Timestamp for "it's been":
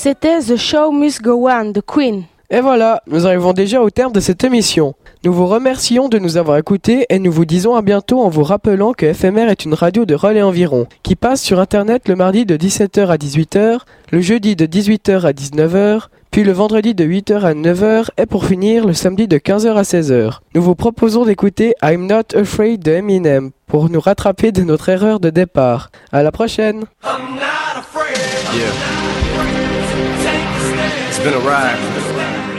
31.20-31.34